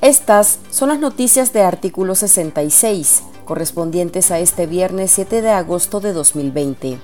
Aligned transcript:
Estas 0.00 0.58
son 0.70 0.88
las 0.88 0.98
noticias 0.98 1.52
de 1.52 1.62
artículo 1.62 2.14
66, 2.14 3.22
correspondientes 3.44 4.30
a 4.30 4.38
este 4.38 4.66
viernes 4.66 5.10
7 5.10 5.42
de 5.42 5.50
agosto 5.50 6.00
de 6.00 6.12
2020. 6.12 6.98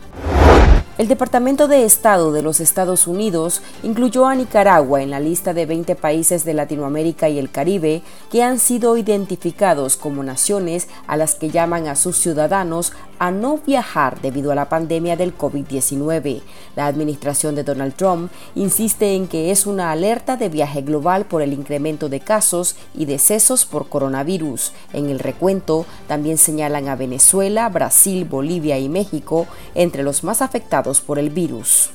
El 0.99 1.09
Departamento 1.09 1.69
de 1.69 1.85
Estado 1.85 2.33
de 2.33 2.41
los 2.41 2.59
Estados 2.59 3.07
Unidos 3.07 3.61
incluyó 3.83 4.27
a 4.27 4.35
Nicaragua 4.35 5.03
en 5.03 5.11
la 5.11 5.21
lista 5.21 5.53
de 5.53 5.67
20 5.67 5.95
países 5.95 6.47
de 6.47 6.55
Latinoamérica 6.55 7.29
y 7.29 7.39
el 7.39 7.51
Caribe 7.51 8.01
que 8.31 8.43
han 8.43 8.59
sido 8.59 8.97
identificados 8.97 9.99
como 9.99 10.23
naciones 10.23 10.89
a 11.07 11.19
las 11.19 11.35
que 11.35 11.51
llaman 11.51 11.87
a 11.87 11.97
sus 11.97 12.17
ciudadanos 12.17 12.95
a 13.19 13.31
no 13.31 13.59
viajar 13.67 14.21
debido 14.21 14.53
a 14.53 14.55
la 14.55 14.69
pandemia 14.69 15.17
del 15.17 15.37
COVID-19. 15.37 16.43
La 16.75 16.87
administración 16.87 17.55
de 17.55 17.65
Donald 17.65 17.95
Trump 17.95 18.31
insiste 18.55 19.15
en 19.15 19.29
que 19.29 19.51
es 19.51 19.67
una 19.67 19.91
alerta 19.91 20.37
de 20.37 20.49
viaje 20.49 20.83
global 20.83 21.25
por 21.25 21.43
el 21.43 21.53
incremento 21.53 22.09
de 22.09 22.21
casos 22.21 22.77
y 22.95 23.07
decesos 23.07 23.67
por 23.67 23.89
coronavirus. 23.89 24.73
En 24.93 25.11
el 25.11 25.19
recuento 25.19 25.87
también 26.07 26.39
señalan 26.39 26.89
a 26.89 26.97
Venezuela, 26.97 27.69
Brasil, 27.69 28.25
Bolivia 28.25 28.79
y 28.79 28.89
México 28.89 29.47
entre 29.75 30.03
los 30.03 30.25
más 30.25 30.43
afectados 30.43 31.01
por 31.01 31.19
el 31.19 31.31
virus. 31.31 31.91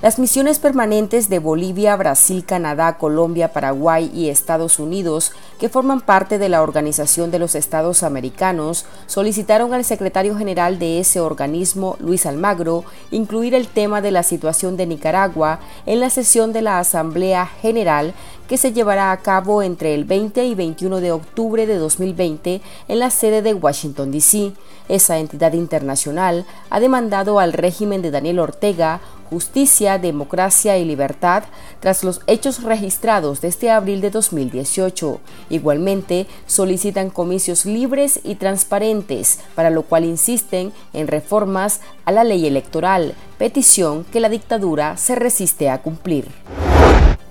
Las 0.00 0.20
misiones 0.20 0.60
permanentes 0.60 1.28
de 1.28 1.40
Bolivia, 1.40 1.96
Brasil, 1.96 2.44
Canadá, 2.44 2.98
Colombia, 2.98 3.52
Paraguay 3.52 4.08
y 4.14 4.28
Estados 4.28 4.78
Unidos, 4.78 5.32
que 5.58 5.68
forman 5.68 6.02
parte 6.02 6.38
de 6.38 6.48
la 6.48 6.62
Organización 6.62 7.32
de 7.32 7.40
los 7.40 7.56
Estados 7.56 8.04
Americanos, 8.04 8.86
solicitaron 9.08 9.74
al 9.74 9.84
secretario 9.84 10.36
general 10.36 10.78
de 10.78 11.00
ese 11.00 11.18
organismo, 11.18 11.96
Luis 11.98 12.26
Almagro, 12.26 12.84
incluir 13.10 13.56
el 13.56 13.66
tema 13.66 14.00
de 14.00 14.12
la 14.12 14.22
situación 14.22 14.76
de 14.76 14.86
Nicaragua 14.86 15.58
en 15.84 15.98
la 15.98 16.10
sesión 16.10 16.52
de 16.52 16.62
la 16.62 16.78
Asamblea 16.78 17.46
General 17.46 18.14
que 18.48 18.56
se 18.56 18.72
llevará 18.72 19.12
a 19.12 19.18
cabo 19.18 19.62
entre 19.62 19.94
el 19.94 20.04
20 20.04 20.44
y 20.46 20.54
21 20.54 21.00
de 21.00 21.12
octubre 21.12 21.66
de 21.66 21.76
2020 21.76 22.62
en 22.88 22.98
la 22.98 23.10
sede 23.10 23.42
de 23.42 23.52
Washington, 23.52 24.10
D.C. 24.10 24.52
Esa 24.88 25.18
entidad 25.18 25.52
internacional 25.52 26.46
ha 26.70 26.80
demandado 26.80 27.40
al 27.40 27.52
régimen 27.52 28.00
de 28.00 28.10
Daniel 28.10 28.38
Ortega 28.38 29.00
justicia, 29.30 29.98
democracia 29.98 30.78
y 30.78 30.84
libertad 30.84 31.44
tras 31.80 32.04
los 32.04 32.20
hechos 32.26 32.62
registrados 32.62 33.40
desde 33.40 33.70
abril 33.70 34.00
de 34.00 34.10
2018. 34.10 35.20
Igualmente, 35.50 36.26
solicitan 36.46 37.10
comicios 37.10 37.64
libres 37.64 38.20
y 38.24 38.34
transparentes, 38.36 39.40
para 39.54 39.70
lo 39.70 39.82
cual 39.82 40.04
insisten 40.04 40.72
en 40.92 41.08
reformas 41.08 41.80
a 42.04 42.12
la 42.12 42.24
ley 42.24 42.46
electoral, 42.46 43.14
petición 43.38 44.04
que 44.04 44.20
la 44.20 44.28
dictadura 44.28 44.96
se 44.96 45.14
resiste 45.14 45.70
a 45.70 45.82
cumplir. 45.82 46.28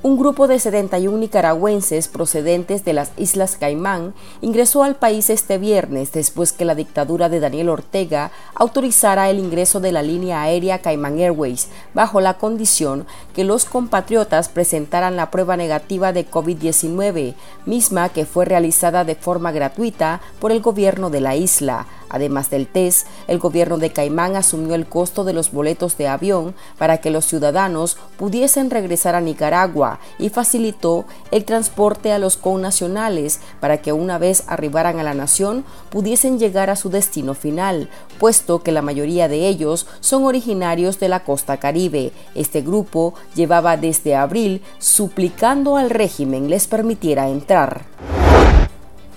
Un 0.07 0.15
grupo 0.15 0.47
de 0.47 0.57
71 0.57 1.17
nicaragüenses 1.17 2.07
procedentes 2.07 2.85
de 2.85 2.93
las 2.93 3.11
Islas 3.17 3.57
Caimán 3.57 4.13
ingresó 4.39 4.83
al 4.83 4.95
país 4.95 5.29
este 5.29 5.57
viernes 5.57 6.13
después 6.13 6.53
que 6.53 6.63
la 6.63 6.75
dictadura 6.75 7.27
de 7.27 7.41
Daniel 7.41 7.67
Ortega 7.67 8.31
autorizara 8.55 9.29
el 9.29 9.37
ingreso 9.37 9.81
de 9.81 9.91
la 9.91 10.03
línea 10.03 10.41
aérea 10.41 10.79
Caimán 10.79 11.19
Airways 11.19 11.67
bajo 11.93 12.21
la 12.21 12.35
condición 12.35 13.05
que 13.35 13.43
los 13.43 13.65
compatriotas 13.65 14.47
presentaran 14.47 15.17
la 15.17 15.29
prueba 15.29 15.57
negativa 15.57 16.13
de 16.13 16.25
COVID-19, 16.25 17.33
misma 17.65 18.07
que 18.07 18.25
fue 18.25 18.45
realizada 18.45 19.03
de 19.03 19.15
forma 19.15 19.51
gratuita 19.51 20.21
por 20.39 20.53
el 20.53 20.61
gobierno 20.61 21.09
de 21.09 21.19
la 21.19 21.35
isla. 21.35 21.85
Además 22.09 22.49
del 22.49 22.67
test, 22.67 23.07
el 23.27 23.39
gobierno 23.39 23.77
de 23.77 23.91
Caimán 23.91 24.35
asumió 24.35 24.75
el 24.75 24.87
costo 24.87 25.23
de 25.23 25.33
los 25.33 25.51
boletos 25.51 25.97
de 25.97 26.07
avión 26.07 26.55
para 26.77 26.99
que 26.99 27.11
los 27.11 27.25
ciudadanos 27.25 27.97
pudiesen 28.17 28.69
regresar 28.69 29.15
a 29.15 29.21
Nicaragua 29.21 29.99
y 30.19 30.29
facilitó 30.29 31.05
el 31.31 31.45
transporte 31.45 32.11
a 32.11 32.19
los 32.19 32.37
connacionales 32.37 33.39
para 33.59 33.81
que 33.81 33.93
una 33.93 34.17
vez 34.17 34.43
arribaran 34.47 34.99
a 34.99 35.03
la 35.03 35.13
nación 35.13 35.65
pudiesen 35.89 36.39
llegar 36.39 36.69
a 36.69 36.75
su 36.75 36.89
destino 36.89 37.33
final, 37.33 37.89
puesto 38.19 38.63
que 38.63 38.71
la 38.71 38.81
mayoría 38.81 39.27
de 39.27 39.47
ellos 39.47 39.87
son 39.99 40.23
originarios 40.23 40.99
de 40.99 41.09
la 41.09 41.23
costa 41.23 41.57
caribe. 41.57 42.11
Este 42.35 42.61
grupo 42.61 43.13
llevaba 43.35 43.77
desde 43.77 44.15
abril 44.15 44.61
suplicando 44.79 45.77
al 45.77 45.89
régimen 45.89 46.49
les 46.49 46.67
permitiera 46.67 47.29
entrar. 47.29 47.85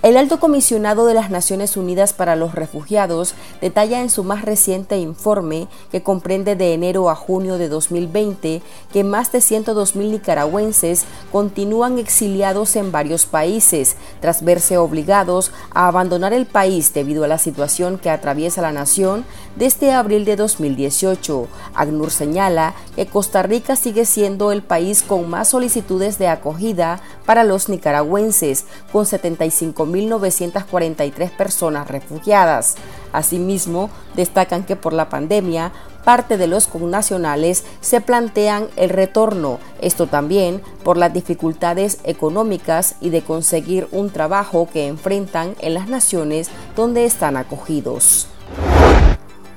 El 0.03 0.17
alto 0.17 0.39
comisionado 0.39 1.05
de 1.05 1.13
las 1.13 1.29
Naciones 1.29 1.77
Unidas 1.77 2.11
para 2.11 2.35
los 2.35 2.55
Refugiados 2.55 3.35
detalla 3.61 4.01
en 4.01 4.09
su 4.09 4.23
más 4.23 4.41
reciente 4.41 4.97
informe, 4.97 5.67
que 5.91 6.01
comprende 6.01 6.55
de 6.55 6.73
enero 6.73 7.11
a 7.11 7.15
junio 7.15 7.59
de 7.59 7.69
2020, 7.69 8.63
que 8.91 9.03
más 9.03 9.31
de 9.31 9.37
102.000 9.37 10.09
nicaragüenses 10.09 11.05
continúan 11.31 11.99
exiliados 11.99 12.75
en 12.77 12.91
varios 12.91 13.27
países, 13.27 13.95
tras 14.21 14.43
verse 14.43 14.79
obligados 14.79 15.51
a 15.71 15.87
abandonar 15.87 16.33
el 16.33 16.47
país 16.47 16.95
debido 16.95 17.23
a 17.23 17.27
la 17.27 17.37
situación 17.37 17.99
que 17.99 18.09
atraviesa 18.09 18.63
la 18.63 18.71
nación 18.71 19.23
desde 19.55 19.91
abril 19.91 20.25
de 20.25 20.35
2018. 20.35 21.47
ACNUR 21.75 22.09
señala 22.09 22.73
que 22.95 23.05
Costa 23.05 23.43
Rica 23.43 23.75
sigue 23.75 24.05
siendo 24.05 24.51
el 24.51 24.63
país 24.63 25.03
con 25.03 25.29
más 25.29 25.49
solicitudes 25.49 26.17
de 26.17 26.27
acogida 26.27 27.01
para 27.27 27.43
los 27.43 27.69
nicaragüenses, 27.69 28.65
con 28.91 29.05
75 29.05 29.90
1.943 29.91 31.29
personas 31.31 31.87
refugiadas. 31.87 32.75
Asimismo, 33.11 33.89
destacan 34.15 34.63
que 34.63 34.75
por 34.75 34.93
la 34.93 35.09
pandemia, 35.09 35.71
parte 36.03 36.37
de 36.37 36.47
los 36.47 36.67
connacionales 36.67 37.63
se 37.79 38.01
plantean 38.01 38.67
el 38.75 38.89
retorno, 38.89 39.59
esto 39.81 40.07
también 40.07 40.61
por 40.83 40.97
las 40.97 41.13
dificultades 41.13 41.99
económicas 42.03 42.95
y 43.01 43.09
de 43.09 43.21
conseguir 43.21 43.87
un 43.91 44.09
trabajo 44.09 44.67
que 44.71 44.87
enfrentan 44.87 45.55
en 45.59 45.73
las 45.73 45.87
naciones 45.87 46.49
donde 46.75 47.05
están 47.05 47.37
acogidos. 47.37 48.27